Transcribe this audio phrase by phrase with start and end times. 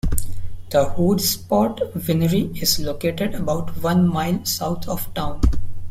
[0.71, 5.41] The Hoodsport Winery is located about one mile south of town.